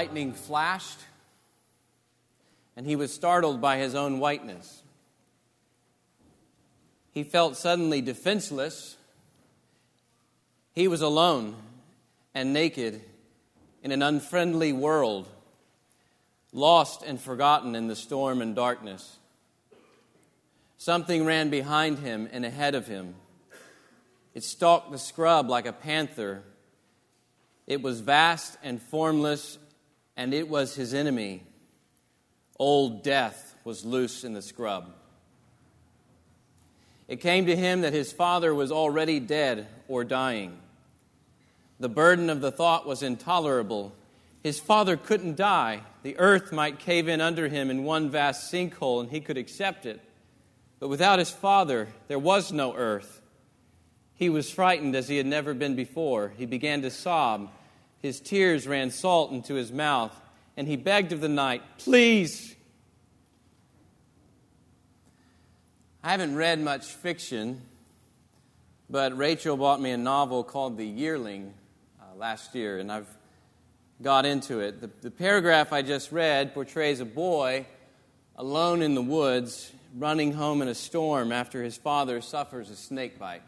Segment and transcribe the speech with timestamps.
[0.00, 0.98] lightning flashed,
[2.74, 4.82] and he was startled by his own whiteness.
[7.12, 8.96] He felt suddenly defenseless.
[10.72, 11.54] He was alone
[12.34, 13.02] and naked
[13.82, 15.28] in an unfriendly world,
[16.50, 19.18] lost and forgotten in the storm and darkness.
[20.78, 23.16] Something ran behind him and ahead of him.
[24.32, 26.42] It stalked the scrub like a panther.
[27.66, 29.58] It was vast and formless,
[30.16, 31.42] and it was his enemy.
[32.58, 34.92] Old death was loose in the scrub.
[37.08, 40.58] It came to him that his father was already dead or dying.
[41.80, 43.92] The burden of the thought was intolerable.
[44.42, 45.82] His father couldn't die.
[46.02, 49.86] The earth might cave in under him in one vast sinkhole, and he could accept
[49.86, 50.00] it.
[50.78, 53.20] But without his father, there was no earth.
[54.14, 56.32] He was frightened as he had never been before.
[56.36, 57.50] He began to sob.
[58.00, 60.18] His tears ran salt into his mouth,
[60.56, 62.54] and he begged of the night, Please,
[66.02, 67.60] I haven't read much fiction,
[68.88, 71.52] but Rachel bought me a novel called The Yearling
[72.00, 73.08] uh, last year, and I've
[74.00, 74.80] got into it.
[74.80, 77.66] The, the paragraph I just read portrays a boy
[78.36, 83.18] alone in the woods running home in a storm after his father suffers a snake
[83.18, 83.42] bite.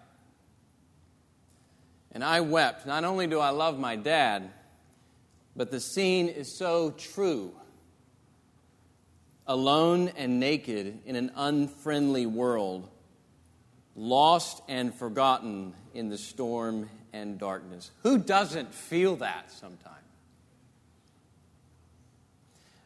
[2.12, 2.86] And I wept.
[2.86, 4.50] Not only do I love my dad,
[5.56, 7.52] but the scene is so true
[9.46, 12.88] alone and naked in an unfriendly world,
[13.96, 17.90] lost and forgotten in the storm and darkness.
[18.02, 19.98] Who doesn't feel that sometimes?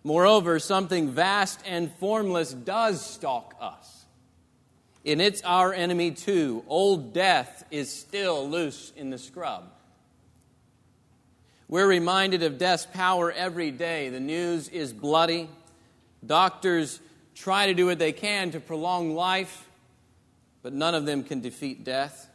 [0.02, 3.95] Moreover, something vast and formless does stalk us.
[5.06, 6.64] And it's our enemy too.
[6.66, 9.70] Old death is still loose in the scrub.
[11.68, 14.08] We're reminded of death's power every day.
[14.08, 15.48] The news is bloody.
[16.24, 17.00] Doctors
[17.36, 19.68] try to do what they can to prolong life,
[20.62, 22.28] but none of them can defeat death.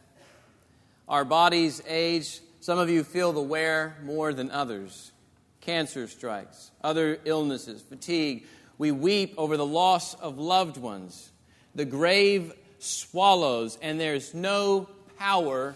[1.08, 2.40] Our bodies age.
[2.60, 5.12] Some of you feel the wear more than others.
[5.60, 8.46] Cancer strikes, other illnesses, fatigue.
[8.78, 11.30] We weep over the loss of loved ones.
[11.74, 14.88] The grave swallows, and there's no
[15.18, 15.74] power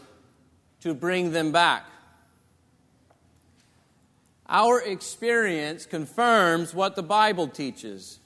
[0.81, 1.87] to bring them back.
[4.49, 8.21] Our experience confirms what the Bible teaches.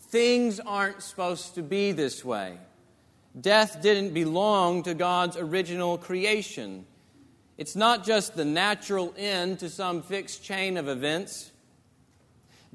[0.00, 2.58] Things aren't supposed to be this way.
[3.40, 6.86] Death didn't belong to God's original creation.
[7.58, 11.50] It's not just the natural end to some fixed chain of events.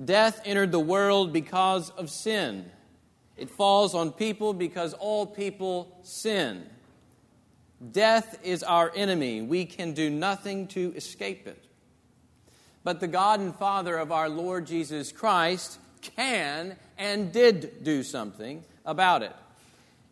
[0.03, 2.69] Death entered the world because of sin.
[3.39, 6.65] It falls on people because all people sin.
[7.91, 9.41] Death is our enemy.
[9.41, 11.63] We can do nothing to escape it.
[12.83, 18.63] But the God and Father of our Lord Jesus Christ can and did do something
[18.85, 19.35] about it.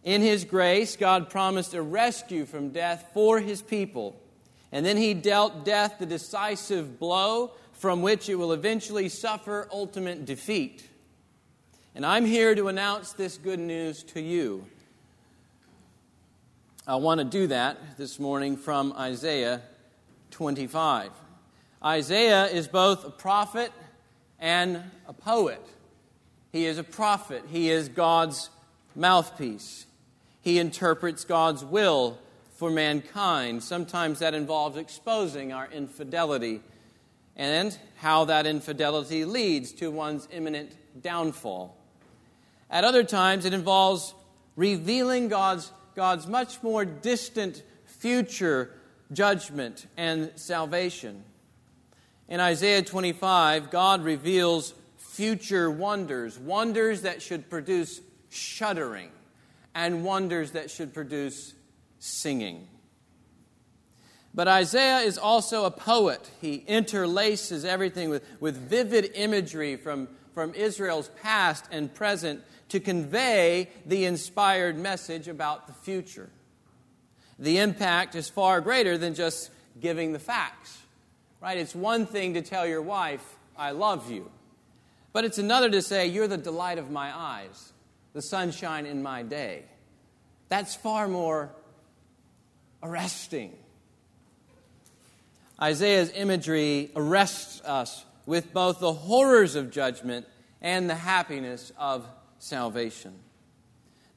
[0.03, 4.21] In His grace, God promised a rescue from death for His people.
[4.71, 10.25] And then He dealt death the decisive blow from which it will eventually suffer ultimate
[10.25, 10.88] defeat.
[11.97, 14.67] And I'm here to announce this good news to you.
[16.85, 19.63] I want to do that this morning from Isaiah
[20.29, 21.09] 25.
[21.83, 23.71] Isaiah is both a prophet
[24.37, 25.59] and a poet.
[26.51, 28.51] He is a prophet, he is God's
[28.93, 29.87] mouthpiece.
[30.41, 32.19] He interprets God's will
[32.57, 33.63] for mankind.
[33.63, 36.61] Sometimes that involves exposing our infidelity
[37.35, 41.76] and how that infidelity leads to one's imminent downfall.
[42.69, 44.13] At other times, it involves
[44.55, 48.72] revealing God's, God's much more distant future
[49.11, 51.23] judgment and salvation.
[52.27, 59.12] In Isaiah 25, God reveals future wonders, wonders that should produce shuddering,
[59.74, 61.53] and wonders that should produce
[62.00, 62.68] singing.
[64.33, 66.30] But Isaiah is also a poet.
[66.41, 73.69] He interlaces everything with, with vivid imagery from, from Israel's past and present to convey
[73.85, 76.29] the inspired message about the future.
[77.39, 80.77] The impact is far greater than just giving the facts.
[81.41, 81.57] Right?
[81.57, 83.23] It's one thing to tell your wife,
[83.57, 84.31] I love you.
[85.13, 87.73] But it's another to say, You're the delight of my eyes,
[88.13, 89.63] the sunshine in my day.
[90.49, 91.51] That's far more
[92.81, 93.53] arresting.
[95.61, 100.27] Isaiah's imagery arrests us with both the horrors of judgment
[100.61, 102.05] and the happiness of
[102.39, 103.13] salvation.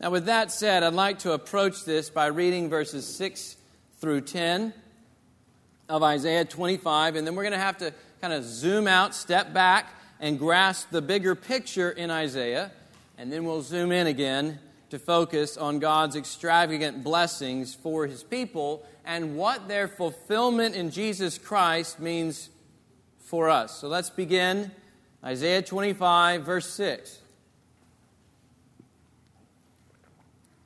[0.01, 3.57] Now, with that said, I'd like to approach this by reading verses 6
[3.99, 4.73] through 10
[5.89, 9.53] of Isaiah 25, and then we're going to have to kind of zoom out, step
[9.53, 12.71] back, and grasp the bigger picture in Isaiah,
[13.19, 14.59] and then we'll zoom in again
[14.91, 21.39] to focus on God's extravagant blessings for his people and what their fulfillment in Jesus
[21.39, 22.51] Christ means
[23.19, 23.79] for us.
[23.79, 24.71] So let's begin
[25.25, 27.20] Isaiah 25, verse 6.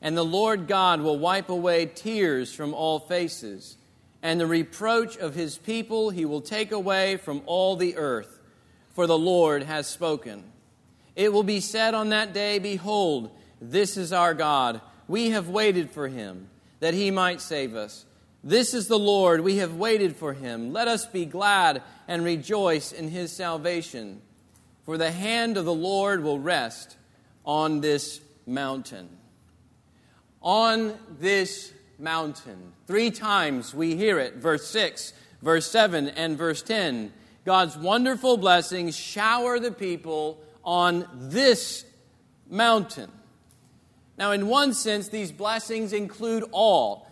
[0.00, 3.76] and the Lord God will wipe away tears from all faces,
[4.22, 8.40] and the reproach of his people he will take away from all the earth,
[8.94, 10.44] for the Lord has spoken.
[11.14, 14.80] It will be said on that day, Behold, this is our God.
[15.08, 16.48] We have waited for him,
[16.80, 18.04] that he might save us.
[18.44, 19.40] This is the Lord.
[19.40, 20.72] We have waited for him.
[20.72, 24.20] Let us be glad and rejoice in his salvation.
[24.84, 26.96] For the hand of the Lord will rest
[27.44, 29.08] on this mountain.
[30.46, 32.72] On this mountain.
[32.86, 35.12] Three times we hear it verse 6,
[35.42, 37.12] verse 7, and verse 10.
[37.44, 41.84] God's wonderful blessings shower the people on this
[42.48, 43.10] mountain.
[44.16, 47.10] Now, in one sense, these blessings include all,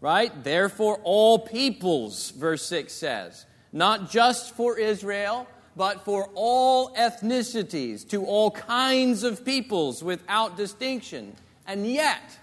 [0.00, 0.32] right?
[0.42, 3.44] Therefore, all peoples, verse 6 says.
[3.70, 5.46] Not just for Israel,
[5.76, 11.36] but for all ethnicities, to all kinds of peoples without distinction.
[11.66, 12.38] And yet,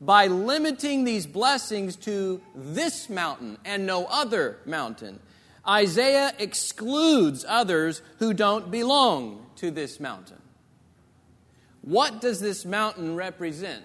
[0.00, 5.20] by limiting these blessings to this mountain and no other mountain,
[5.66, 10.40] Isaiah excludes others who don't belong to this mountain.
[11.82, 13.84] What does this mountain represent?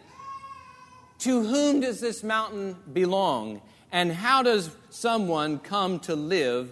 [1.20, 3.62] To whom does this mountain belong?
[3.92, 6.72] And how does someone come to live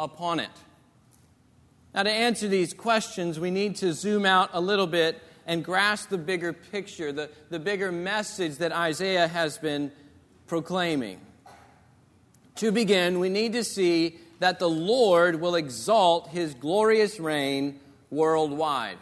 [0.00, 0.50] upon it?
[1.94, 6.08] Now, to answer these questions, we need to zoom out a little bit and grasp
[6.08, 9.92] the bigger picture, the, the bigger message that Isaiah has been
[10.46, 11.20] proclaiming.
[12.56, 17.80] To begin, we need to see that the Lord will exalt his glorious reign
[18.10, 18.98] worldwide.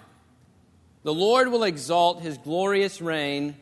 [1.04, 3.56] The Lord will exalt his glorious reign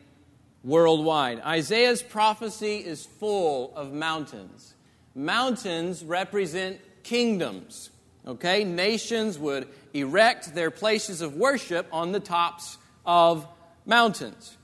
[0.63, 1.41] worldwide.
[1.41, 4.75] Isaiah's prophecy is full of mountains.
[5.13, 7.90] Mountains represent kingdoms.
[8.25, 8.63] Okay?
[8.63, 13.47] Nations would erect their places of worship on the tops of
[13.85, 14.57] mountains.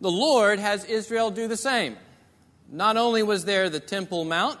[0.00, 1.96] The Lord has Israel do the same.
[2.68, 4.58] Not only was there the Temple Mount,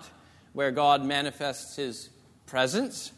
[0.52, 2.10] where God manifests his
[2.46, 3.10] presence,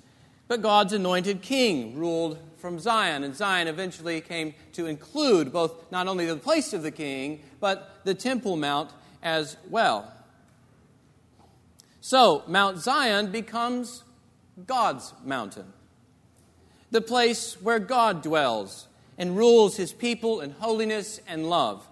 [0.49, 3.25] but God's anointed king ruled from Zion.
[3.25, 8.01] And Zion eventually came to include both not only the place of the king, but
[8.05, 8.91] the Temple Mount
[9.23, 10.11] as well.
[12.01, 14.05] So, Mount Zion becomes
[14.67, 15.73] God's mountain,
[16.91, 21.87] the place where God dwells and rules his people in holiness and love.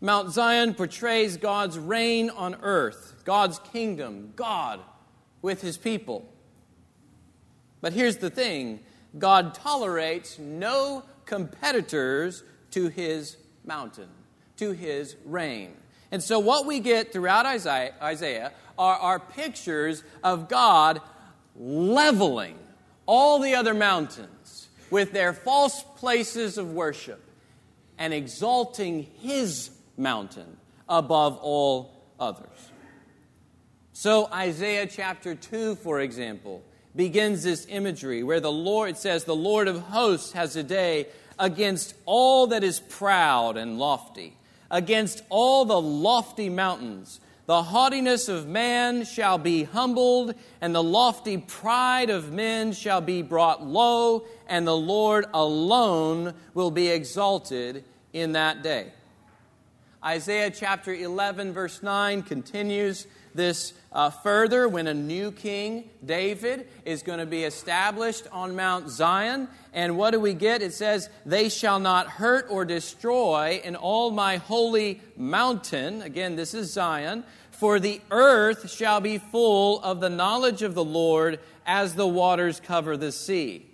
[0.00, 4.80] Mount Zion portrays God's reign on earth, God's kingdom, God
[5.42, 6.28] with his people.
[7.80, 8.80] But here's the thing
[9.18, 12.42] God tolerates no competitors
[12.72, 14.08] to his mountain,
[14.58, 15.74] to his reign.
[16.12, 21.00] And so, what we get throughout Isaiah are, are pictures of God
[21.58, 22.58] leveling
[23.06, 27.22] all the other mountains with their false places of worship
[27.98, 30.56] and exalting his mountain
[30.88, 32.70] above all others.
[33.92, 36.62] So, Isaiah chapter 2, for example,
[36.94, 41.06] begins this imagery where the Lord says, The Lord of hosts has a day
[41.38, 44.36] against all that is proud and lofty,
[44.70, 47.20] against all the lofty mountains.
[47.46, 53.22] The haughtiness of man shall be humbled, and the lofty pride of men shall be
[53.22, 58.92] brought low, and the Lord alone will be exalted in that day.
[60.04, 67.02] Isaiah chapter 11, verse 9 continues this uh, further when a new king, David, is
[67.02, 69.48] going to be established on Mount Zion.
[69.72, 70.62] And what do we get?
[70.62, 76.02] It says, They shall not hurt or destroy in all my holy mountain.
[76.02, 77.24] Again, this is Zion.
[77.50, 82.60] For the earth shall be full of the knowledge of the Lord as the waters
[82.60, 83.64] cover the sea.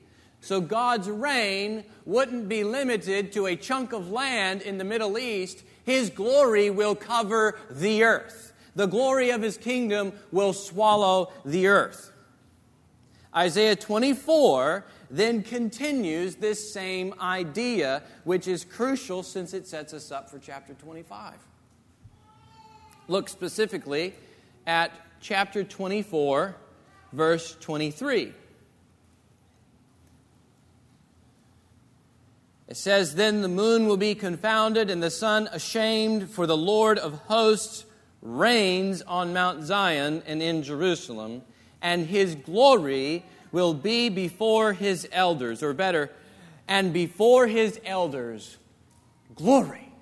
[0.41, 5.65] So God's reign wouldn't be limited to a chunk of land in the Middle East.
[5.85, 12.11] His glory will cover the earth the glory of his kingdom will swallow the earth.
[13.35, 20.31] Isaiah 24 then continues this same idea, which is crucial since it sets us up
[20.31, 21.35] for chapter 25.
[23.09, 24.15] Look specifically
[24.67, 26.57] at chapter 24,
[27.13, 28.33] verse 23.
[32.69, 36.99] It says, Then the moon will be confounded and the sun ashamed, for the Lord
[36.99, 37.85] of hosts
[38.23, 41.43] reigns on Mount Zion and in Jerusalem,
[41.83, 46.11] and his glory will be before his elders, or better,
[46.69, 48.57] and before his elders,
[49.35, 49.93] glory.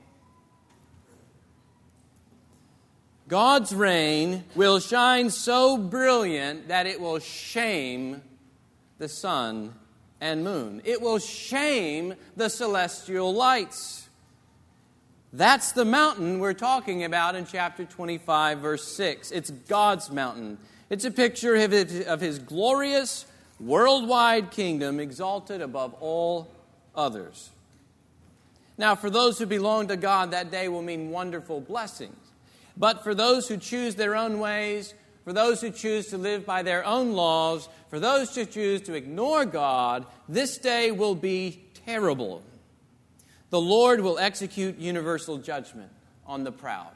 [3.26, 8.22] God's reign will shine so brilliant that it will shame
[8.98, 9.72] the sun
[10.20, 10.82] and moon.
[10.84, 14.08] It will shame the celestial lights.
[15.32, 19.30] That's the mountain we're talking about in chapter 25, verse 6.
[19.30, 20.58] It's God's mountain.
[20.88, 23.26] It's a picture of his, of his glorious
[23.60, 26.50] worldwide kingdom exalted above all
[26.96, 27.50] others.
[28.76, 32.16] Now, for those who belong to God, that day will mean wonderful blessings.
[32.76, 34.94] But for those who choose their own ways,
[35.24, 38.94] for those who choose to live by their own laws, for those who choose to
[38.94, 42.42] ignore God, this day will be terrible.
[43.50, 45.90] The Lord will execute universal judgment
[46.24, 46.92] on the proud.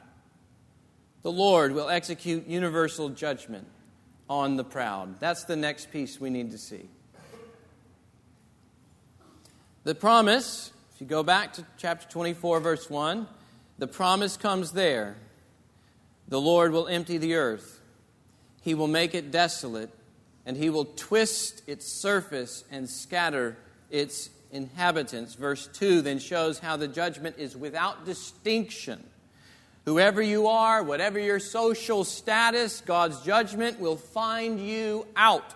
[1.21, 3.67] The Lord will execute universal judgment
[4.29, 5.19] on the proud.
[5.19, 6.87] That's the next piece we need to see.
[9.83, 13.27] The promise, if you go back to chapter 24, verse 1,
[13.77, 15.15] the promise comes there.
[16.27, 17.81] The Lord will empty the earth,
[18.61, 19.91] He will make it desolate,
[20.45, 23.57] and He will twist its surface and scatter
[23.91, 25.35] its inhabitants.
[25.35, 29.03] Verse 2 then shows how the judgment is without distinction
[29.85, 35.53] Whoever you are, whatever your social status, God's judgment will find you out.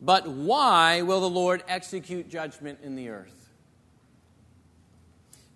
[0.00, 3.50] But why will the Lord execute judgment in the earth?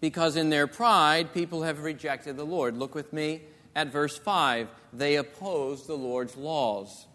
[0.00, 2.76] Because in their pride, people have rejected the Lord.
[2.76, 3.42] Look with me
[3.74, 4.68] at verse 5.
[4.92, 7.06] They oppose the Lord's laws.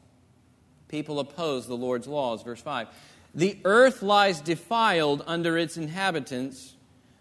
[0.89, 2.43] People oppose the Lord's laws.
[2.43, 2.89] Verse 5.
[3.35, 6.75] The earth lies defiled under its inhabitants,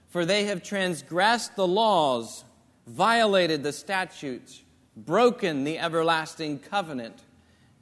[0.08, 2.44] for they have transgressed the laws
[2.86, 4.62] violated the statutes,
[4.96, 7.16] broken the everlasting covenant,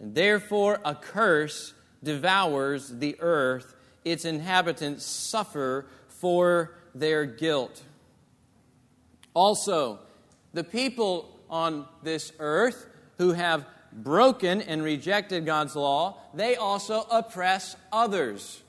[0.01, 3.75] and therefore a curse devours the earth.
[4.05, 7.83] Its inhabitants suffer for their guilt.
[9.35, 9.99] Also,
[10.55, 12.87] the people on this earth
[13.19, 18.63] who have broken and rejected God's law, they also oppress others.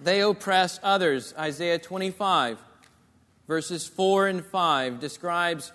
[0.00, 1.34] They oppress others.
[1.38, 2.58] Isaiah 25
[3.46, 5.72] verses 4 and 5 describes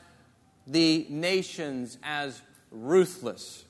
[0.68, 3.66] the nations as ruthless.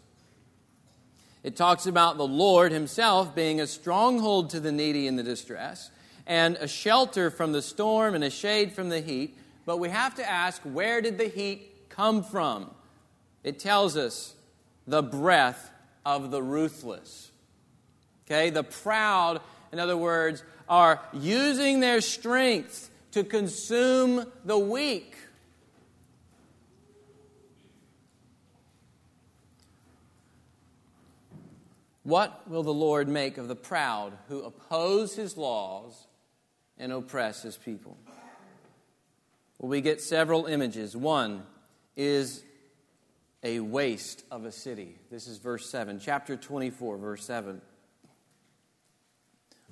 [1.43, 5.89] It talks about the Lord Himself being a stronghold to the needy and the distress,
[6.27, 9.36] and a shelter from the storm and a shade from the heat.
[9.65, 12.70] But we have to ask where did the heat come from?
[13.43, 14.36] It tells us
[14.88, 15.72] the breath
[16.06, 17.32] of the ruthless.
[18.26, 25.16] Okay, the proud, in other words, are using their strength to consume the weak.
[32.04, 36.08] What will the Lord make of the proud who oppose his laws
[36.78, 37.98] and oppress his people?
[39.60, 40.98] Well, we get several images.
[40.98, 41.44] One
[41.96, 42.44] is
[43.44, 44.96] a waste of a city.
[45.10, 47.62] This is verse 7, chapter 24, verse 7.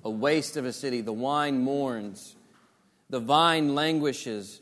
[0.04, 1.00] A waste of a city.
[1.00, 2.36] The wine mourns
[3.10, 4.60] the vine languishes,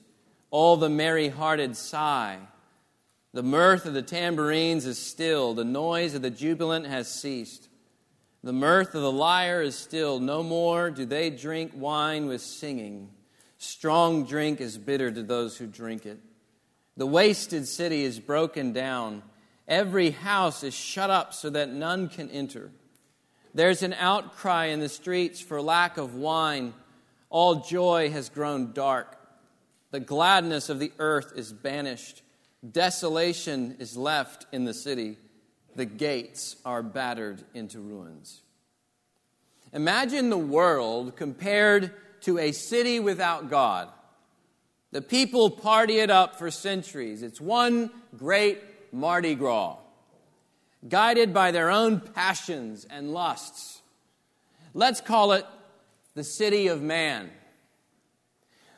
[0.50, 2.38] all the merry hearted sigh.
[3.34, 7.68] The mirth of the tambourines is still, the noise of the jubilant has ceased.
[8.42, 13.10] The mirth of the lyre is still, no more do they drink wine with singing.
[13.58, 16.18] Strong drink is bitter to those who drink it.
[16.98, 19.22] The wasted city is broken down.
[19.68, 22.72] Every house is shut up so that none can enter.
[23.54, 26.74] There's an outcry in the streets for lack of wine.
[27.30, 29.16] All joy has grown dark.
[29.92, 32.22] The gladness of the earth is banished.
[32.68, 35.18] Desolation is left in the city.
[35.76, 38.40] The gates are battered into ruins.
[39.72, 43.88] Imagine the world compared to a city without God.
[44.90, 47.22] The people party it up for centuries.
[47.22, 49.76] It's one great Mardi Gras,
[50.88, 53.82] guided by their own passions and lusts.
[54.72, 55.44] Let's call it
[56.14, 57.30] the city of man.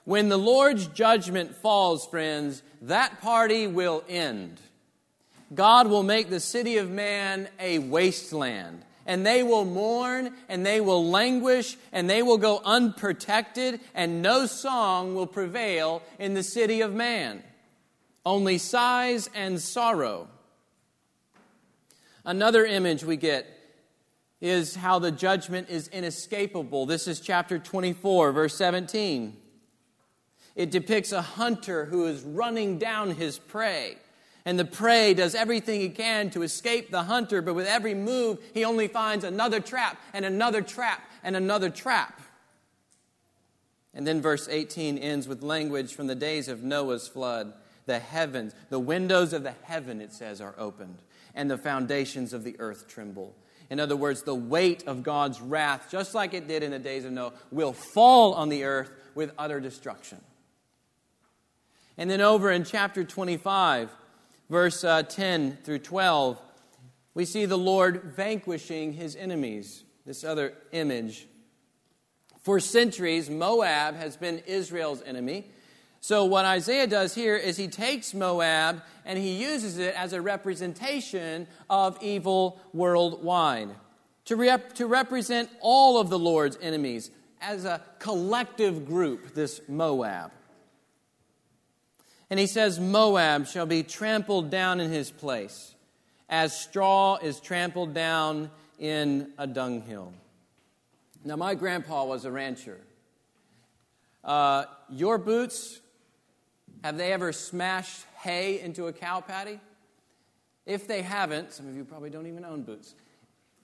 [0.04, 4.60] When the Lord's judgment falls, friends, that party will end.
[5.54, 10.80] God will make the city of man a wasteland, and they will mourn and they
[10.80, 16.80] will languish and they will go unprotected, and no song will prevail in the city
[16.80, 17.42] of man.
[18.24, 20.28] Only sighs and sorrow.
[22.24, 23.46] Another image we get
[24.40, 26.86] is how the judgment is inescapable.
[26.86, 29.36] This is chapter 24, verse 17.
[30.56, 33.96] It depicts a hunter who is running down his prey.
[34.50, 38.40] And the prey does everything he can to escape the hunter, but with every move,
[38.52, 42.20] he only finds another trap and another trap and another trap.
[43.94, 47.52] And then verse 18 ends with language from the days of Noah's flood.
[47.86, 50.98] The heavens, the windows of the heaven, it says, are opened,
[51.32, 53.36] and the foundations of the earth tremble.
[53.70, 57.04] In other words, the weight of God's wrath, just like it did in the days
[57.04, 60.20] of Noah, will fall on the earth with utter destruction.
[61.96, 63.90] And then over in chapter 25,
[64.50, 66.42] verse uh, 10 through 12,
[67.14, 69.84] we see the Lord vanquishing his enemies.
[70.04, 71.26] This other image.
[72.42, 75.46] For centuries, Moab has been Israel's enemy.
[76.00, 80.22] So, what Isaiah does here is he takes Moab and he uses it as a
[80.22, 83.68] representation of evil worldwide.
[84.26, 90.32] To, rep- to represent all of the Lord's enemies as a collective group, this Moab.
[92.30, 95.74] And he says, Moab shall be trampled down in his place,
[96.28, 100.12] as straw is trampled down in a dunghill.
[101.24, 102.80] Now, my grandpa was a rancher.
[104.22, 105.80] Uh, your boots
[106.82, 109.60] have they ever smashed hay into a cow patty?
[110.66, 112.94] If they haven't, some of you probably don't even own boots.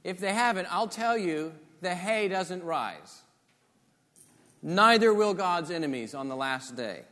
[0.02, 3.22] If they haven't, I'll tell you the hay doesn't rise.
[4.62, 7.02] Neither will God's enemies on the last day.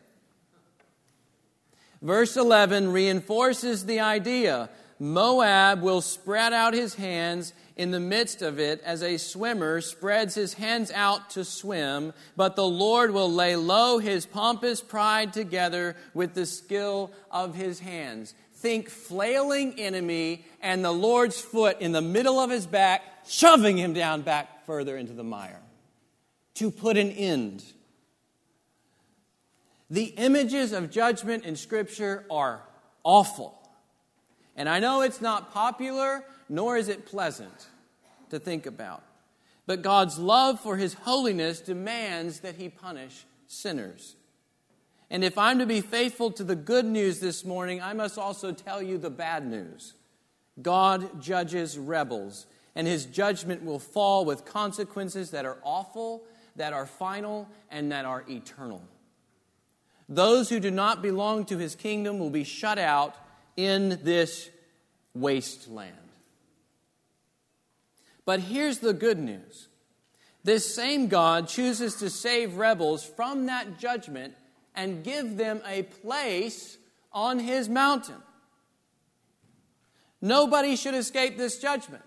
[2.04, 8.60] Verse 11 reinforces the idea Moab will spread out his hands in the midst of
[8.60, 13.56] it as a swimmer spreads his hands out to swim, but the Lord will lay
[13.56, 18.34] low his pompous pride together with the skill of his hands.
[18.52, 23.94] Think flailing enemy and the Lord's foot in the middle of his back, shoving him
[23.94, 25.62] down back further into the mire
[26.56, 27.64] to put an end.
[29.90, 32.62] The images of judgment in Scripture are
[33.02, 33.58] awful.
[34.56, 37.66] And I know it's not popular, nor is it pleasant
[38.30, 39.02] to think about.
[39.66, 44.16] But God's love for his holiness demands that he punish sinners.
[45.10, 48.52] And if I'm to be faithful to the good news this morning, I must also
[48.52, 49.94] tell you the bad news.
[50.60, 56.24] God judges rebels, and his judgment will fall with consequences that are awful,
[56.56, 58.82] that are final, and that are eternal.
[60.08, 63.14] Those who do not belong to his kingdom will be shut out
[63.56, 64.50] in this
[65.14, 65.96] wasteland.
[68.24, 69.68] But here's the good news
[70.44, 74.34] this same God chooses to save rebels from that judgment
[74.74, 76.76] and give them a place
[77.12, 78.16] on his mountain.
[80.20, 82.02] Nobody should escape this judgment.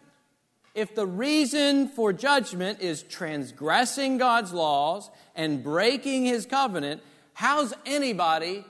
[0.75, 7.01] If the reason for judgment is transgressing God's laws and breaking his covenant,
[7.37, 8.65] how's anybody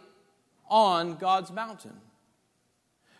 [0.69, 1.93] on God's mountain?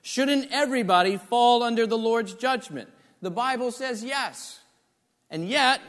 [0.02, 2.90] Shouldn't everybody fall under the Lord's judgment?
[3.22, 4.60] The Bible says yes.
[5.30, 5.80] And yet,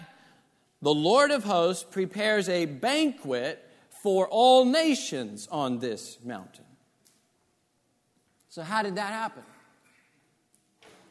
[0.80, 6.64] the Lord of hosts prepares a banquet for all nations on this mountain.
[8.48, 9.42] So, how did that happen?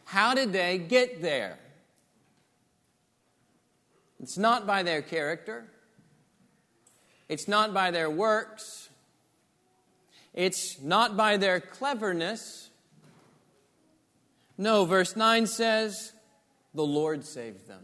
[0.06, 1.60] How did they get there?
[4.22, 5.66] It's not by their character,
[7.30, 8.90] it's not by their works,
[10.34, 12.70] it's not by their cleverness.
[14.58, 16.14] No, verse 9 says,
[16.74, 17.84] the Lord saved them.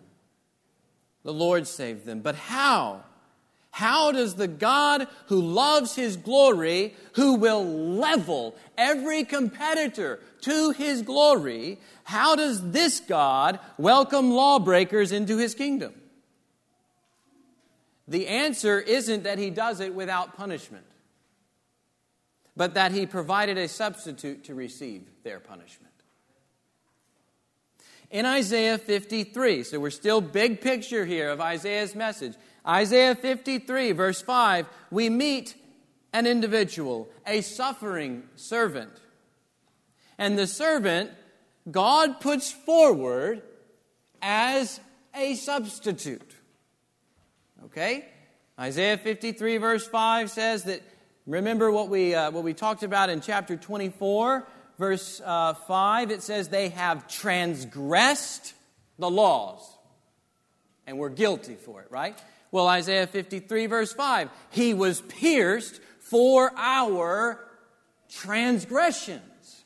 [1.24, 2.22] The Lord saved them.
[2.22, 3.04] But how?
[3.72, 11.02] How does the God who loves his glory, who will level every competitor to his
[11.02, 15.94] glory, how does this God welcome lawbreakers into his kingdom?
[18.08, 20.86] The answer isn't that he does it without punishment,
[22.56, 25.94] but that he provided a substitute to receive their punishment
[28.14, 29.64] in Isaiah 53.
[29.64, 32.36] So we're still big picture here of Isaiah's message.
[32.66, 35.56] Isaiah 53, verse 5, we meet
[36.14, 38.92] an individual, a suffering servant.
[40.20, 41.10] And the servant,
[41.70, 43.42] God puts forward
[44.22, 44.80] as
[45.16, 46.33] a substitute.
[47.66, 48.06] Okay?
[48.60, 50.82] Isaiah 53, verse 5 says that,
[51.26, 54.48] remember what we, uh, what we talked about in chapter 24?
[54.78, 58.54] verse uh, 5, it says, They have transgressed
[59.00, 59.62] the laws.
[60.86, 62.22] And we're guilty for it, right?
[62.52, 67.40] Well, Isaiah 53, verse 5 He was pierced for our
[68.10, 69.64] transgressions.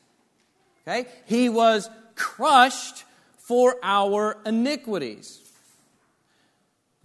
[0.86, 1.08] Okay?
[1.26, 3.04] He was crushed
[3.38, 5.40] for our iniquities.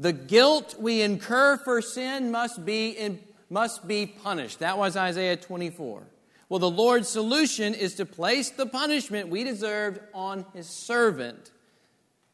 [0.03, 4.59] The guilt we incur for sin must be, in, must be punished.
[4.59, 6.03] That was Isaiah 24.
[6.49, 11.51] Well, the Lord's solution is to place the punishment we deserved on his servant.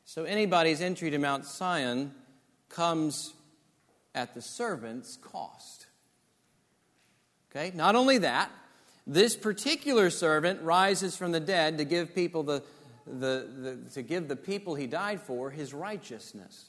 [0.04, 2.12] So anybody's entry to Mount Zion
[2.70, 3.36] comes
[4.16, 5.86] at the servant's cost.
[7.52, 7.72] Okay?
[7.76, 8.50] Not only that,
[9.06, 12.64] this particular servant rises from the dead to give people the,
[13.06, 16.69] the, the, to give the people he died for his righteousness.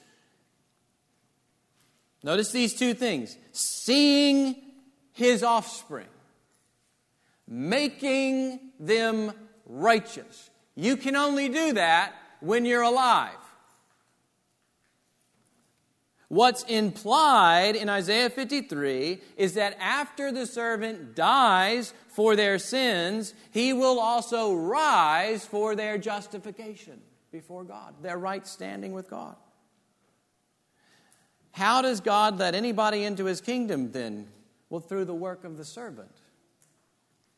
[2.23, 4.55] Notice these two things seeing
[5.13, 6.07] his offspring
[7.51, 9.33] making them
[9.65, 10.49] righteous.
[10.75, 13.35] You can only do that when you're alive.
[16.29, 23.73] What's implied in Isaiah 53 is that after the servant dies for their sins, he
[23.73, 27.01] will also rise for their justification
[27.33, 29.35] before God, their right standing with God.
[31.51, 34.27] How does God let anybody into his kingdom then?
[34.69, 36.11] Well, through the work of the servant.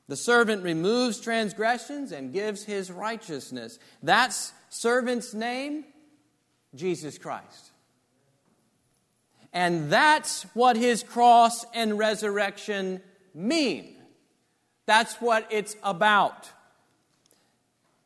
[0.08, 3.80] The servant removes transgressions and gives his righteousness.
[4.04, 5.86] That's servant's name,
[6.76, 7.72] Jesus Christ.
[9.54, 13.02] And that's what his cross and resurrection
[13.34, 13.96] mean.
[14.86, 16.50] That's what it's about.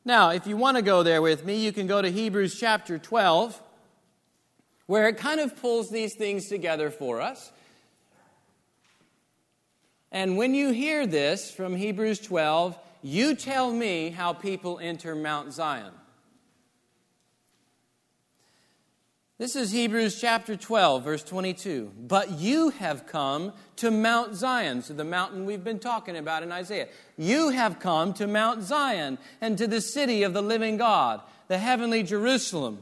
[0.06, 2.98] Now, if you want to go there with me, you can go to Hebrews chapter
[2.98, 3.62] 12,
[4.88, 7.52] where it kind of pulls these things together for us.
[10.12, 15.54] And when you hear this from Hebrews 12, you tell me how people enter Mount
[15.54, 15.92] Zion.
[19.38, 21.92] This is Hebrews chapter 12, verse 22.
[22.08, 26.52] But you have come to Mount Zion, so the mountain we've been talking about in
[26.52, 26.88] Isaiah.
[27.18, 31.60] You have come to Mount Zion and to the city of the living God, the
[31.60, 32.82] heavenly Jerusalem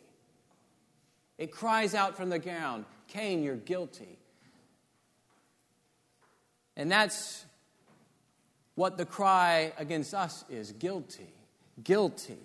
[1.41, 4.19] It cries out from the ground, Cain, you're guilty.
[6.77, 7.45] And that's
[8.75, 11.33] what the cry against us is guilty,
[11.83, 12.37] guilty,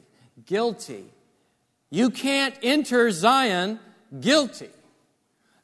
[0.46, 1.04] guilty.
[1.90, 3.80] You can't enter Zion
[4.18, 4.70] guilty.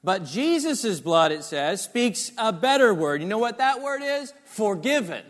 [0.04, 3.22] But Jesus' blood, it says, speaks a better word.
[3.22, 4.34] You know what that word is?
[4.44, 5.24] Forgiven.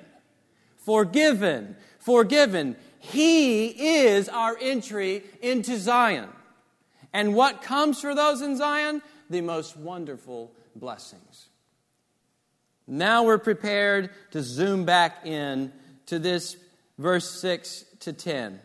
[0.78, 1.76] Forgiven.
[2.00, 2.74] Forgiven.
[2.98, 6.28] He is our entry into Zion.
[7.12, 9.02] And what comes for those in Zion?
[9.28, 11.48] The most wonderful blessings.
[12.86, 15.72] Now we're prepared to zoom back in
[16.06, 16.56] to this
[16.98, 18.60] verse 6 to 10.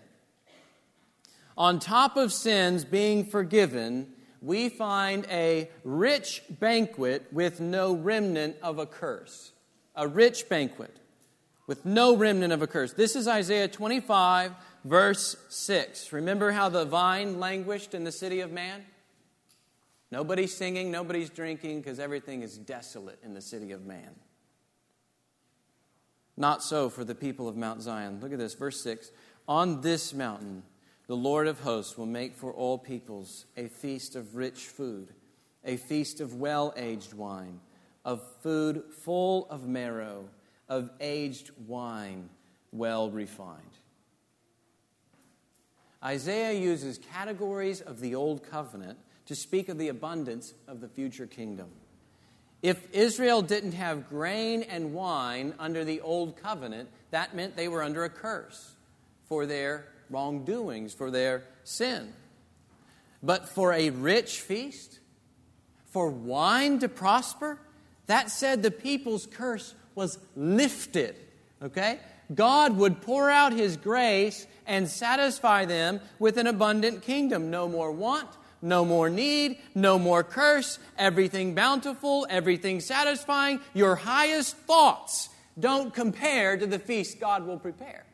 [1.58, 4.08] On top of sins being forgiven,
[4.42, 9.52] we find a rich banquet with no remnant of a curse.
[9.96, 10.96] A rich banquet
[11.66, 12.94] with no remnant of a curse.
[12.94, 14.54] This is Isaiah 25,
[14.88, 16.14] verse 6.
[16.14, 18.84] Remember how the vine languished in the city of man?
[20.12, 24.16] Nobody's singing, nobody's drinking, because everything is desolate in the city of man.
[26.38, 28.20] Not so for the people of Mount Zion.
[28.22, 29.12] Look at this, verse 6.
[29.48, 30.64] On this mountain,
[31.08, 35.14] the Lord of hosts will make for all peoples a feast of rich food,
[35.66, 37.60] a feast of well aged wine,
[38.06, 40.30] of food full of marrow,
[40.70, 42.30] of aged wine
[42.72, 43.62] well refined.
[46.08, 51.28] Isaiah uses categories of the Old Covenant to speak of the abundance of the future
[51.28, 51.68] kingdom.
[52.62, 57.84] If Israel didn't have grain and wine under the Old Covenant, that meant they were
[57.84, 58.72] under a curse
[59.26, 62.14] for their wrongdoings, for their sin.
[63.22, 65.00] but for a rich feast,
[65.88, 67.60] for wine to prosper.
[68.06, 71.16] That said, the people's curse was lifted.
[71.62, 72.00] Okay?
[72.34, 77.50] God would pour out His grace and satisfy them with an abundant kingdom.
[77.50, 78.30] No more want,
[78.62, 83.60] no more need, no more curse, everything bountiful, everything satisfying.
[83.74, 88.06] Your highest thoughts don't compare to the feast God will prepare.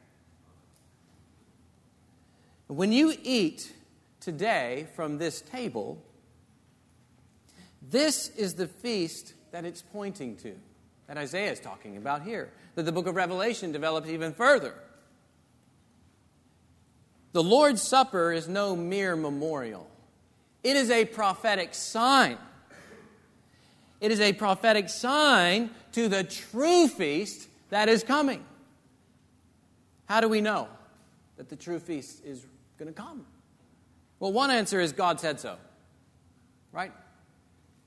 [2.68, 3.74] When you eat
[4.20, 6.02] today from this table,
[7.90, 10.56] this is the feast that it's pointing to,
[11.08, 14.74] that Isaiah is talking about here, that the book of Revelation develops even further.
[17.34, 19.90] The Lord's Supper is no mere memorial,
[20.64, 22.38] it is a prophetic sign.
[24.00, 28.44] It is a prophetic sign to the true feast that is coming.
[30.08, 30.68] How do we know
[31.38, 32.46] that the true feast is
[32.78, 33.26] going to come?
[34.20, 35.56] Well, one answer is God said so,
[36.74, 36.92] right?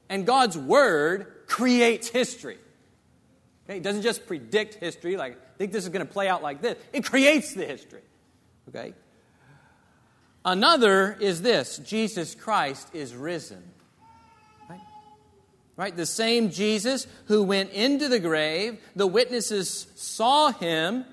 [0.08, 2.58] And God's word creates history.
[3.66, 3.76] Okay?
[3.76, 6.62] It doesn't just predict history, like, I think this is going to play out like
[6.62, 6.78] this.
[6.94, 8.02] It creates the history.
[8.70, 8.94] Okay?
[10.46, 13.64] Another is this Jesus Christ is risen.
[14.70, 14.80] Right?
[15.76, 15.96] right?
[15.96, 21.04] The same Jesus who went into the grave, the witnesses saw him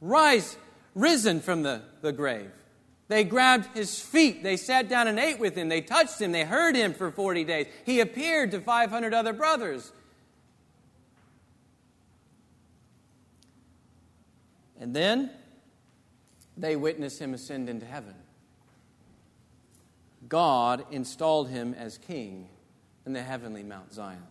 [0.00, 0.56] rise,
[0.94, 2.52] risen from the, the grave.
[3.08, 4.44] They grabbed his feet.
[4.44, 5.68] They sat down and ate with him.
[5.68, 6.30] They touched him.
[6.30, 7.66] They heard him for 40 days.
[7.84, 9.90] He appeared to 500 other brothers.
[14.78, 15.30] And then
[16.56, 18.14] they witnessed him ascend into heaven.
[20.30, 22.48] God installed him as king
[23.04, 24.22] in the heavenly Mount Zion.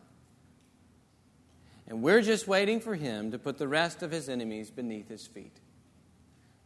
[1.88, 5.28] And we're just waiting for him to put the rest of his enemies beneath his
[5.28, 5.58] feet.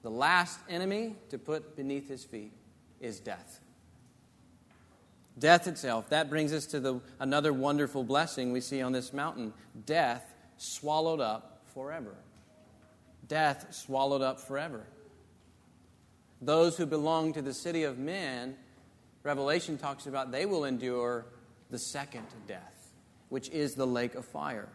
[0.04, 2.52] The last enemy to put beneath his feet
[3.00, 3.60] is death.
[5.40, 6.10] Death itself.
[6.10, 9.54] That brings us to the, another wonderful blessing we see on this mountain
[9.86, 12.14] death swallowed up forever.
[13.28, 14.84] Death swallowed up forever.
[16.40, 18.58] Those who belong to the city of men,
[19.24, 21.26] Revelation talks about, they will endure
[21.70, 22.92] the second death,
[23.30, 24.68] which is the lake of fire.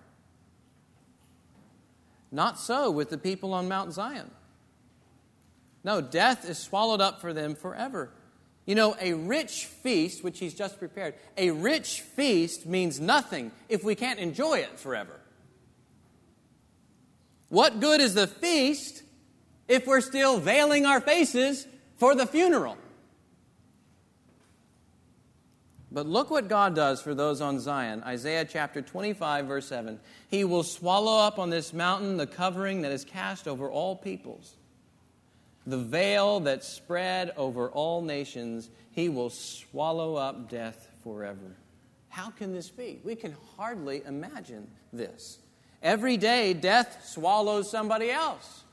[2.32, 4.30] Not so with the people on Mount Zion.
[5.84, 8.10] No, death is swallowed up for them forever.
[8.66, 13.82] You know, a rich feast, which he's just prepared, a rich feast means nothing if
[13.82, 15.20] we can't enjoy it forever.
[17.48, 19.02] What good is the feast
[19.68, 22.76] if we're still veiling our faces for the funeral?
[25.90, 28.02] But look what God does for those on Zion.
[28.02, 29.98] Isaiah chapter 25, verse 7.
[30.28, 34.58] He will swallow up on this mountain the covering that is cast over all peoples
[35.68, 41.56] the veil that spread over all nations, he will swallow up death forever.
[42.08, 43.00] How can this be?
[43.04, 45.38] We can hardly imagine this.
[45.82, 48.64] Every day, death swallows somebody else.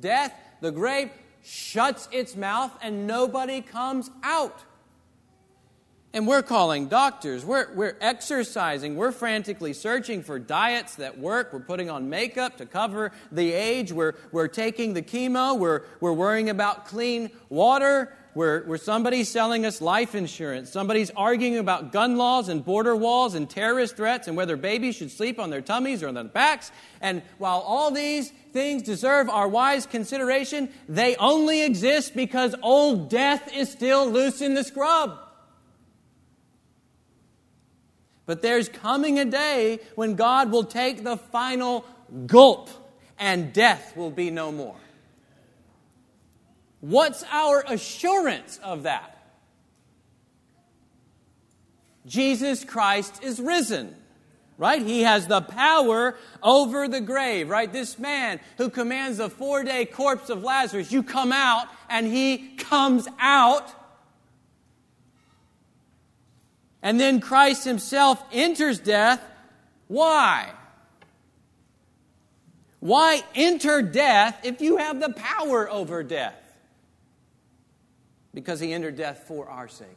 [0.00, 1.10] Death, the grave,
[1.44, 4.64] shuts its mouth and nobody comes out.
[6.12, 11.60] And we're calling doctors, we're, we're exercising, we're frantically searching for diets that work, we're
[11.60, 16.50] putting on makeup to cover the age, we're, we're taking the chemo, we're, we're worrying
[16.50, 22.48] about clean water, we're, we're somebody's selling us life insurance, somebody's arguing about gun laws
[22.48, 26.08] and border walls and terrorist threats and whether babies should sleep on their tummies or
[26.08, 26.72] on their backs.
[27.00, 33.54] And while all these things deserve our wise consideration, they only exist because old death
[33.54, 35.16] is still loose in the scrub.
[38.30, 41.84] But there's coming a day when God will take the final
[42.28, 42.70] gulp
[43.18, 44.76] and death will be no more.
[46.78, 49.20] What's our assurance of that?
[52.06, 53.96] Jesus Christ is risen,
[54.58, 54.80] right?
[54.80, 57.72] He has the power over the grave, right?
[57.72, 62.54] This man who commands the four day corpse of Lazarus, you come out, and he
[62.58, 63.74] comes out
[66.82, 69.22] and then Christ himself enters death.
[69.88, 70.50] Why?
[72.80, 76.34] Why enter death if you have the power over death?
[78.32, 79.88] Because he entered death for our sake.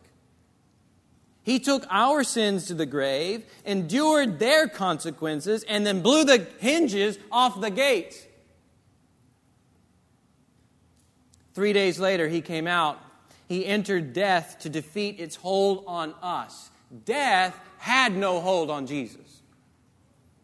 [1.43, 7.17] He took our sins to the grave, endured their consequences, and then blew the hinges
[7.31, 8.27] off the gate.
[11.53, 12.99] Three days later, he came out.
[13.47, 16.71] He entered death to defeat its hold on us
[17.05, 19.41] death had no hold on Jesus.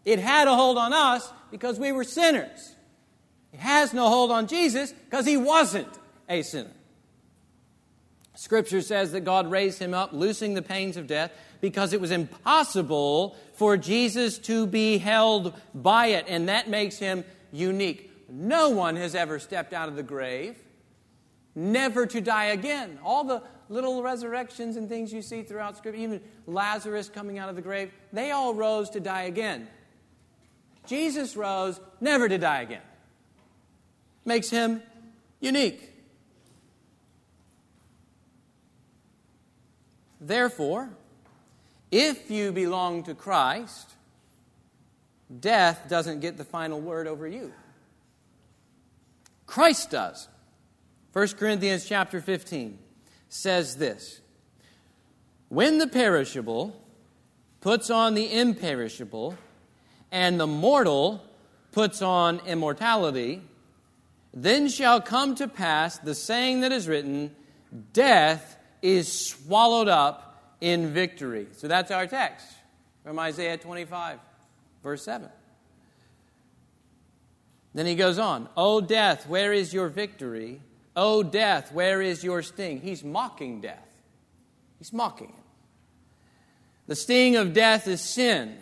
[0.06, 2.76] It had a hold on us because we were sinners.
[3.54, 5.88] It has no hold on Jesus because he wasn't
[6.28, 6.72] a sinner.
[8.36, 12.12] Scripture says that God raised him up, loosing the pains of death, because it was
[12.12, 18.10] impossible for Jesus to be held by it, and that makes him unique.
[18.30, 20.56] No one has ever stepped out of the grave,
[21.54, 22.98] never to die again.
[23.04, 27.56] All the little resurrections and things you see throughout Scripture, even Lazarus coming out of
[27.56, 29.68] the grave, they all rose to die again.
[30.88, 32.82] Jesus rose never to die again.
[34.26, 34.82] Makes him
[35.40, 35.94] unique.
[40.20, 40.90] Therefore,
[41.92, 43.92] if you belong to Christ,
[45.40, 47.54] death doesn't get the final word over you.
[49.46, 50.28] Christ does.
[51.14, 52.78] 1 Corinthians chapter 15
[53.30, 54.20] says this
[55.48, 56.76] When the perishable
[57.62, 59.38] puts on the imperishable,
[60.12, 61.24] and the mortal
[61.72, 63.42] puts on immortality,
[64.34, 67.36] then shall come to pass the saying that is written,
[67.94, 71.48] Death is swallowed up in victory.
[71.54, 72.48] So that's our text
[73.04, 74.20] from Isaiah 25,
[74.84, 75.30] verse 7.
[77.74, 80.62] Then he goes on, O death, where is your victory?
[81.02, 82.82] O death, where is your sting?
[82.82, 83.88] He's mocking death.
[84.80, 85.44] He's mocking it.
[86.88, 88.58] The sting of death is sin,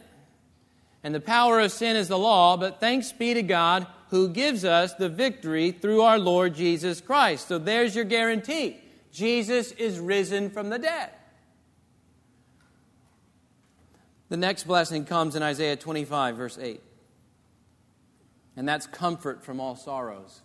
[1.03, 4.63] and the power of sin is the law, but thanks be to God who gives
[4.63, 7.47] us the victory through our Lord Jesus Christ.
[7.47, 8.77] So there's your guarantee.
[9.11, 11.09] Jesus is risen from the dead.
[14.29, 16.83] The next blessing comes in Isaiah 25, verse 8.
[18.55, 20.41] And that's comfort from all sorrows.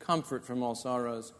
[0.00, 1.32] Comfort from all sorrows.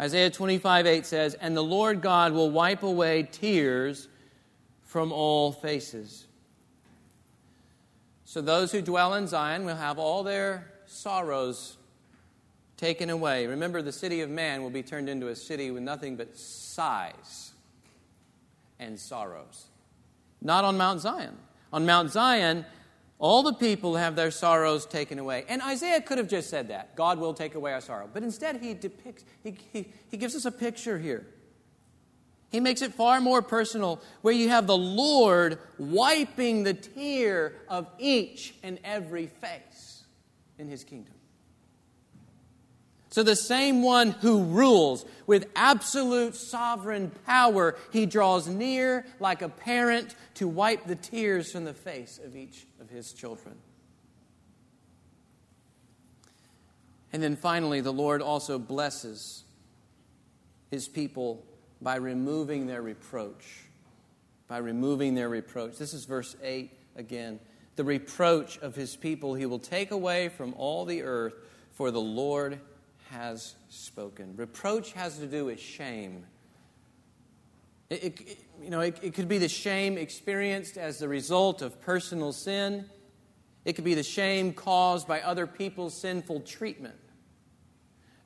[0.00, 4.08] Isaiah 25, 8 says, And the Lord God will wipe away tears
[4.84, 6.26] from all faces.
[8.24, 11.76] So those who dwell in Zion will have all their sorrows
[12.76, 13.46] taken away.
[13.46, 17.52] Remember, the city of man will be turned into a city with nothing but sighs
[18.78, 19.66] and sorrows.
[20.40, 21.36] Not on Mount Zion.
[21.72, 22.64] On Mount Zion,
[23.18, 25.44] all the people have their sorrows taken away.
[25.48, 28.08] And Isaiah could have just said that God will take away our sorrow.
[28.12, 31.26] But instead, he depicts, he, he, he gives us a picture here.
[32.50, 37.88] He makes it far more personal, where you have the Lord wiping the tear of
[37.98, 40.04] each and every face
[40.56, 41.14] in his kingdom.
[43.10, 49.48] So, the same one who rules with absolute sovereign power, he draws near like a
[49.48, 53.56] parent to wipe the tears from the face of each of his children.
[57.12, 59.42] And then finally, the Lord also blesses
[60.70, 61.44] his people
[61.82, 63.64] by removing their reproach.
[64.46, 65.76] By removing their reproach.
[65.76, 67.40] This is verse 8 again.
[67.74, 71.34] The reproach of his people he will take away from all the earth,
[71.72, 72.60] for the Lord
[73.10, 74.34] has spoken.
[74.36, 76.26] Reproach has to do with shame.
[77.90, 81.80] It, it, you know, it, it could be the shame experienced as the result of
[81.80, 82.84] personal sin.
[83.64, 86.96] It could be the shame caused by other people's sinful treatment.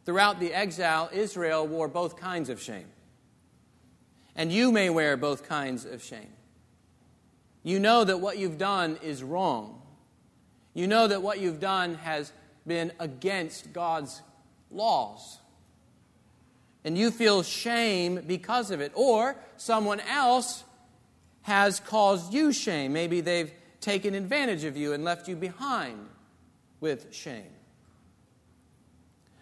[0.04, 2.86] Throughout the exile, Israel wore both kinds of shame.
[4.34, 6.32] And you may wear both kinds of shame.
[7.62, 9.80] You know that what you've done is wrong.
[10.74, 12.32] You know that what you've done has
[12.66, 14.22] been against God's
[14.70, 15.38] laws.
[16.84, 18.92] And you feel shame because of it.
[18.94, 20.64] Or someone else
[21.42, 22.92] has caused you shame.
[22.92, 26.08] Maybe they've taken advantage of you and left you behind
[26.80, 27.50] with shame.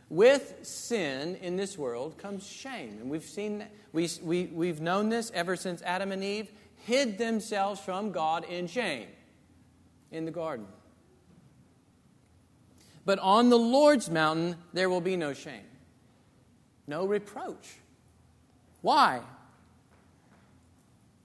[0.09, 2.99] With sin in this world comes shame.
[3.01, 6.51] And we've seen we, we, we've known this ever since Adam and Eve
[6.85, 9.09] hid themselves from God in shame
[10.11, 10.67] in the garden.
[13.05, 15.65] But on the Lord's mountain, there will be no shame,
[16.91, 17.77] no reproach.
[18.83, 19.23] Why?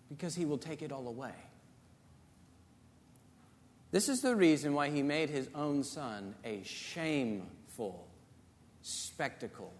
[0.08, 1.34] Because he will take it all away.
[3.92, 8.08] This is the reason why he made his own son a shameful
[8.82, 9.74] spectacle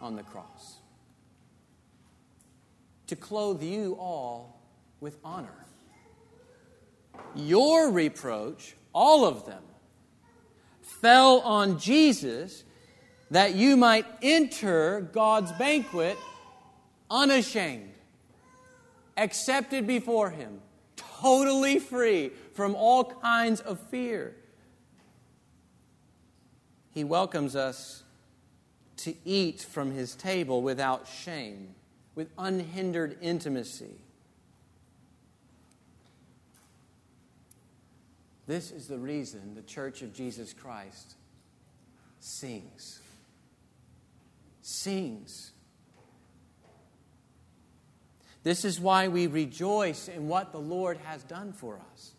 [0.00, 0.76] on the cross.
[3.08, 4.60] To clothe you all
[5.00, 5.64] with honor.
[7.34, 9.62] Your reproach, all of them,
[11.00, 12.64] fell on Jesus
[13.30, 16.16] that you might enter God's banquet
[17.10, 17.92] unashamed,
[19.16, 20.60] accepted before Him,
[20.96, 24.34] totally free from all kinds of fear.
[26.90, 28.02] He welcomes us
[28.98, 31.74] to eat from His table without shame,
[32.14, 33.94] with unhindered intimacy.
[38.46, 41.16] This is the reason the Church of Jesus Christ
[42.18, 43.00] sings.
[44.68, 45.52] Sings.
[48.42, 52.12] This is why we rejoice in what the Lord has done for us.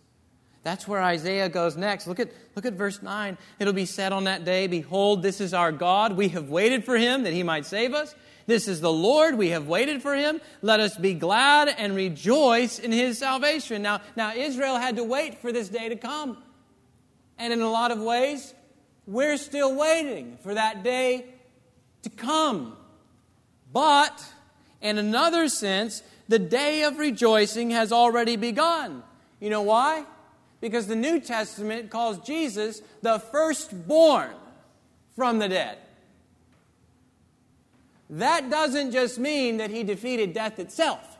[0.64, 2.08] That's where Isaiah goes next.
[2.08, 3.38] Look at, look at verse 9.
[3.60, 6.18] It'll be said on that day, Behold, this is our God.
[6.18, 8.16] We have waited for him that he might save us.
[8.47, 9.38] This is the Lord.
[9.38, 10.41] We have waited for him.
[10.64, 13.84] Let us be glad and rejoice in his salvation.
[13.84, 16.41] Now, now Israel had to wait for this day to come.
[17.38, 18.56] And in a lot of ways,
[19.06, 21.26] we're still waiting for that day
[22.04, 22.76] to come.
[23.72, 24.26] But
[24.82, 29.04] in another sense, the day of rejoicing has already begun.
[29.39, 30.06] You know why?
[30.62, 34.32] Because the New Testament calls Jesus the firstborn
[35.16, 35.78] from the dead.
[38.10, 41.18] That doesn't just mean that he defeated death itself,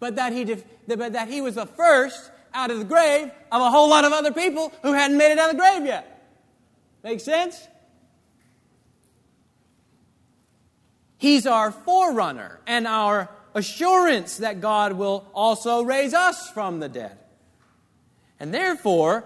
[0.00, 3.62] but that he, def- but that he was the first out of the grave of
[3.62, 6.12] a whole lot of other people who hadn't made it out of the grave yet.
[7.04, 7.68] Make sense?
[11.18, 17.18] He's our forerunner and our assurance that God will also raise us from the dead.
[18.38, 19.24] And therefore,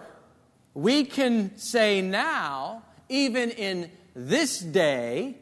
[0.72, 5.36] we can say now, even in this day,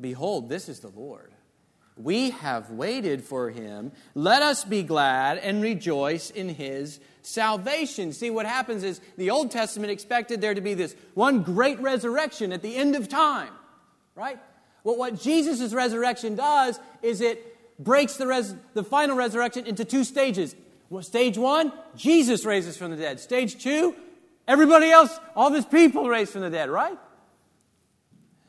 [0.00, 1.32] Behold, this is the Lord.
[1.96, 3.92] We have waited for him.
[4.14, 8.12] Let us be glad and rejoice in his salvation.
[8.12, 12.52] See, what happens is the Old Testament expected there to be this one great resurrection
[12.52, 13.52] at the end of time,
[14.14, 14.38] right?
[14.84, 17.46] Well, what Jesus' resurrection does is it
[17.78, 20.54] breaks the, res- the final resurrection into two stages.
[20.88, 23.20] Well, stage one, Jesus raises from the dead.
[23.20, 23.94] Stage two,
[24.48, 26.98] everybody else, all his people raised from the dead, right?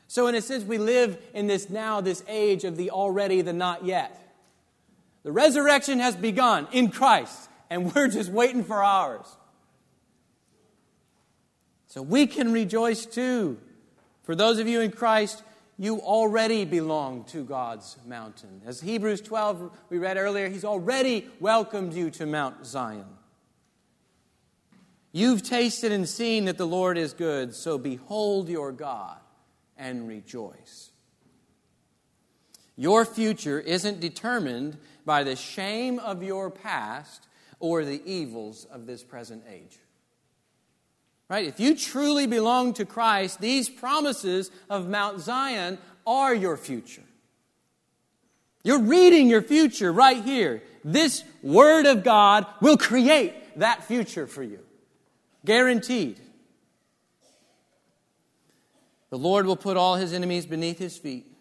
[0.08, 3.54] So, in a sense, we live in this now, this age of the already, the
[3.54, 4.18] not yet.
[5.22, 9.26] The resurrection has begun in Christ, and we're just waiting for ours.
[11.86, 13.58] So we can rejoice too.
[14.22, 15.42] For those of you in Christ,
[15.82, 18.62] you already belong to God's mountain.
[18.64, 23.04] As Hebrews 12 we read earlier, He's already welcomed you to Mount Zion.
[25.10, 29.18] You've tasted and seen that the Lord is good, so behold your God
[29.76, 30.92] and rejoice.
[32.76, 37.26] Your future isn't determined by the shame of your past
[37.58, 39.80] or the evils of this present age.
[41.32, 41.46] Right?
[41.46, 47.04] If you truly belong to Christ, these promises of Mount Zion are your future.
[48.62, 50.62] You're reading your future right here.
[50.84, 54.58] This Word of God will create that future for you.
[55.42, 56.20] Guaranteed.
[59.08, 61.34] The Lord will put all his enemies beneath his feet,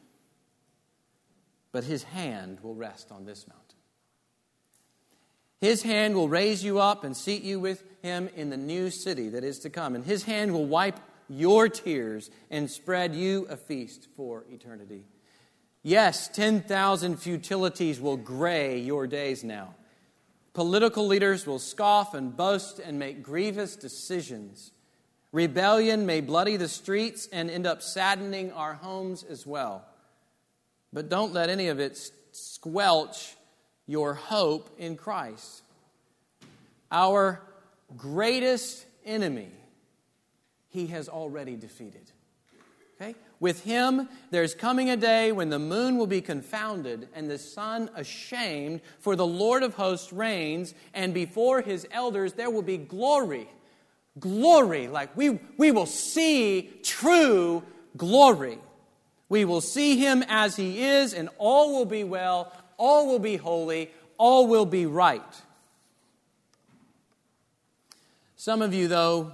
[1.74, 3.61] but his hand will rest on this mountain.
[5.62, 9.30] His hand will raise you up and seat you with him in the new city
[9.30, 11.00] that is to come, and his hand will wipe
[11.30, 15.06] your tears and spread you a feast for eternity.
[15.84, 19.76] Yes, 10,000 futilities will gray your days now.
[20.54, 24.72] Political leaders will scoff and boast and make grievous decisions.
[25.32, 29.86] Rebellion may bloody the streets and end up saddening our homes as well.
[30.92, 31.98] But don't let any of it
[32.32, 33.36] squelch
[33.88, 35.64] your hope in Christ.
[36.92, 37.42] Our
[37.98, 39.52] greatest enemy,
[40.70, 42.12] he has already defeated.
[42.96, 43.16] Okay?
[43.40, 47.90] With him, there's coming a day when the moon will be confounded and the sun
[47.96, 53.48] ashamed, for the Lord of hosts reigns, and before his elders there will be glory
[54.20, 54.88] glory.
[54.88, 57.64] Like we, we will see true
[57.98, 58.60] glory.
[59.30, 62.52] We will see him as he is, and all will be well,
[62.82, 65.22] all will be holy, all will be right.
[68.36, 69.34] Some of you, though,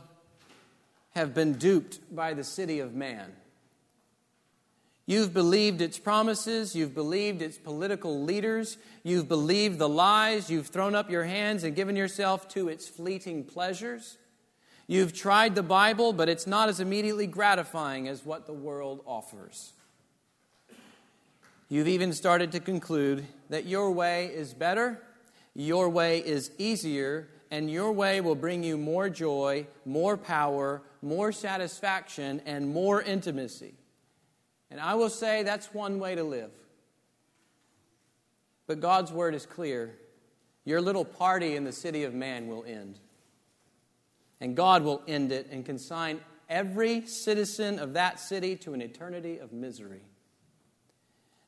[1.16, 3.32] have been duped by the city of man.
[5.06, 10.94] You've believed its promises, you've believed its political leaders, you've believed the lies, you've thrown
[10.94, 14.18] up your hands and given yourself to its fleeting pleasures.
[14.88, 19.72] You've tried the Bible, but it's not as immediately gratifying as what the world offers.
[21.70, 25.02] You've even started to conclude that your way is better,
[25.54, 31.32] your way is easier, and your way will bring you more joy, more power, more
[31.32, 33.74] satisfaction, and more intimacy.
[34.70, 36.52] And I will say that's one way to live.
[38.68, 39.96] But God's word is clear.
[40.66, 43.00] Your little party in the city of man will end.
[44.42, 46.20] And God will end it and consign
[46.50, 50.02] every citizen of that city to an eternity of misery.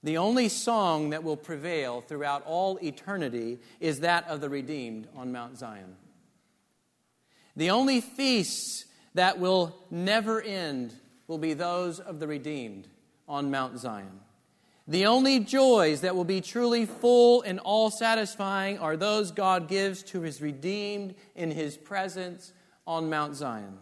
[0.03, 5.31] The only song that will prevail throughout all eternity is that of the redeemed on
[5.31, 5.95] Mount Zion.
[7.55, 8.85] The only feasts
[9.15, 10.93] that will never end
[11.27, 12.87] will be those of the redeemed
[13.27, 14.21] on Mount Zion.
[14.87, 20.01] The only joys that will be truly full and all satisfying are those God gives
[20.03, 22.53] to his redeemed in his presence
[22.87, 23.77] on Mount Zion.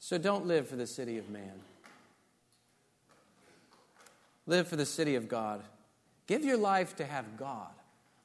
[0.00, 1.60] So don't live for the city of man.
[4.48, 5.62] Live for the city of God.
[6.26, 7.70] Give your life to have God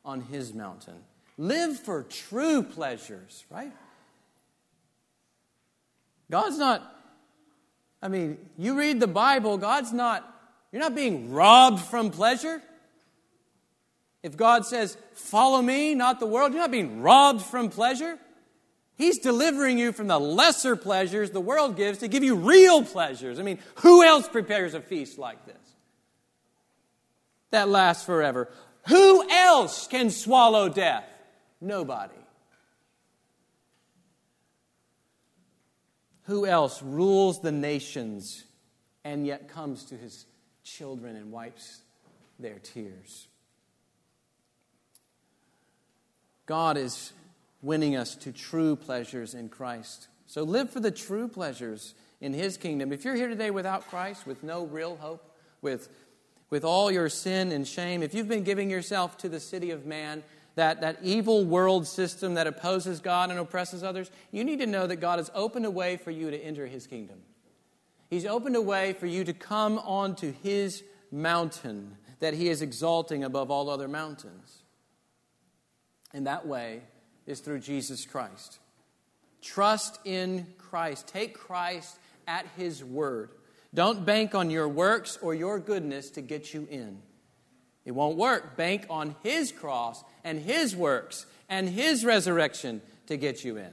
[0.03, 0.95] on his mountain.
[1.37, 3.71] Live for true pleasures, right?
[6.31, 6.81] God's not,
[8.01, 10.33] I mean, you read the Bible, God's not
[10.73, 12.59] you're not being robbed from pleasure.
[14.23, 18.17] If God says, Follow me, not the world, you're not being robbed from pleasure.
[18.95, 23.39] He's delivering you from the lesser pleasures the world gives to give you real pleasures.
[23.39, 25.72] I mean, who else prepares a feast like this?
[27.53, 28.49] That lasts forever.
[28.87, 31.05] Who else can swallow death?
[31.61, 32.13] Nobody.
[36.23, 38.43] Who else rules the nations
[39.03, 40.25] and yet comes to his
[40.63, 41.81] children and wipes
[42.39, 43.27] their tears.
[46.47, 47.13] God is
[47.61, 50.07] winning us to true pleasures in Christ.
[50.25, 52.91] So live for the true pleasures in His kingdom.
[52.91, 55.23] If you're here today without Christ, with no real hope,
[55.61, 55.89] with,
[56.49, 59.85] with all your sin and shame, if you've been giving yourself to the city of
[59.85, 60.23] man,
[60.55, 64.85] that, that evil world system that opposes God and oppresses others, you need to know
[64.85, 67.17] that God has opened a way for you to enter His kingdom.
[68.09, 73.23] He's opened a way for you to come onto His mountain that He is exalting
[73.23, 74.63] above all other mountains.
[76.13, 76.81] And that way
[77.25, 78.59] is through Jesus Christ.
[79.41, 81.07] Trust in Christ.
[81.07, 83.31] Take Christ at His word.
[83.73, 86.99] Don't bank on your works or your goodness to get you in.
[87.85, 88.55] It won't work.
[88.55, 93.71] Bank on His cross and His works and His resurrection to get you in.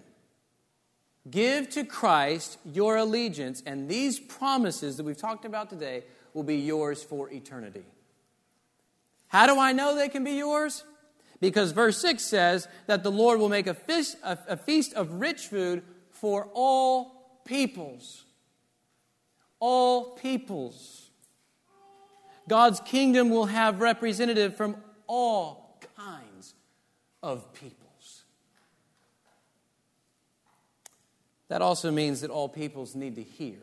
[1.31, 6.57] Give to Christ your allegiance, and these promises that we've talked about today will be
[6.57, 7.85] yours for eternity.
[9.29, 10.83] How do I know they can be yours?
[11.41, 15.21] Because verse 6 says that the Lord will make a feast, a, a feast of
[15.21, 18.25] rich food for all peoples.
[19.61, 21.11] All peoples.
[22.49, 26.55] God's kingdom will have representative from all kinds
[27.23, 28.25] of peoples.
[31.49, 33.59] That also means that all peoples need to hear.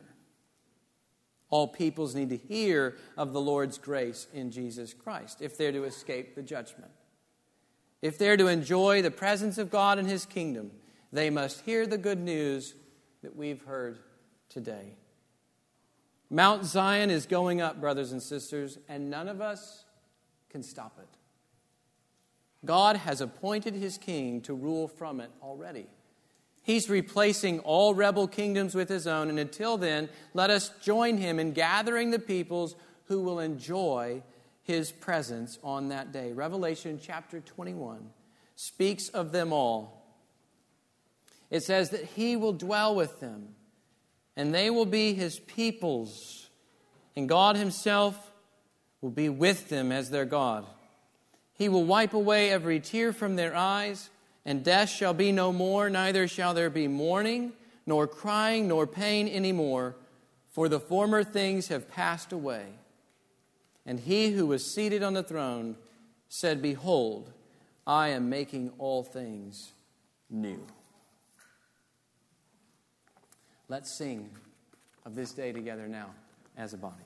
[1.50, 5.86] All peoples need to hear of the Lord's grace in Jesus Christ if they're to
[5.86, 6.92] escape the judgment.
[8.02, 10.72] If they're to enjoy the presence of God in His kingdom,
[11.12, 12.76] they must hear the good news
[13.24, 13.98] that we've heard
[14.50, 14.98] today.
[16.30, 19.86] Mount Zion is going up, brothers and sisters, and none of us
[20.50, 21.08] can stop it.
[22.66, 25.88] God has appointed His king to rule from it already.
[26.68, 29.30] He's replacing all rebel kingdoms with his own.
[29.30, 32.76] And until then, let us join him in gathering the peoples
[33.06, 34.22] who will enjoy
[34.64, 36.34] his presence on that day.
[36.34, 38.10] Revelation chapter 21
[38.56, 40.06] speaks of them all.
[41.50, 43.56] It says that he will dwell with them,
[44.38, 46.50] and they will be his peoples,
[47.18, 48.32] and God himself
[49.02, 50.66] will be with them as their God.
[51.56, 54.10] He will wipe away every tear from their eyes
[54.48, 57.52] and death shall be no more, neither shall there be mourning,
[57.86, 59.98] nor crying, nor pain any more,
[60.48, 62.68] for the former things have passed away.
[63.86, 65.76] And he who was seated on the throne
[66.30, 67.34] said, Behold,
[67.86, 69.74] I am making all things
[70.30, 70.66] new.
[73.70, 74.30] Let's sing
[75.06, 76.12] of this day together now
[76.58, 77.04] as a body.